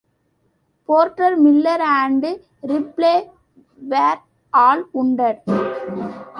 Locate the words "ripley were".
2.63-4.17